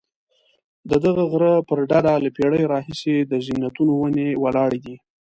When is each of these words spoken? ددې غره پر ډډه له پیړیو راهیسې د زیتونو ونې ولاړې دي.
ددې 0.89 1.11
غره 1.31 1.53
پر 1.67 1.79
ډډه 1.89 2.13
له 2.23 2.29
پیړیو 2.35 2.71
راهیسې 2.73 3.15
د 3.31 3.33
زیتونو 3.45 3.93
ونې 4.01 4.27
ولاړې 4.43 4.79
دي. 4.85 4.95